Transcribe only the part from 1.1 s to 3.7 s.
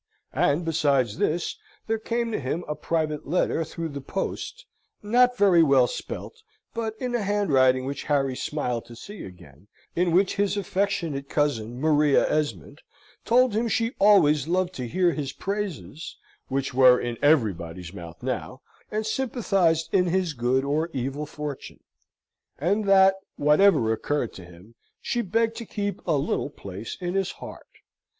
this, there came to him a private letter